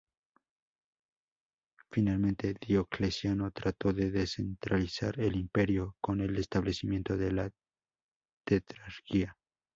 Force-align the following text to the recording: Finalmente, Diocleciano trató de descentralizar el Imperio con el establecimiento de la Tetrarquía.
Finalmente, 1.91 2.55
Diocleciano 2.59 3.51
trató 3.51 3.93
de 3.93 4.09
descentralizar 4.09 5.19
el 5.19 5.35
Imperio 5.35 5.95
con 6.01 6.21
el 6.21 6.37
establecimiento 6.39 7.15
de 7.17 7.31
la 7.31 7.51
Tetrarquía. 8.43 9.37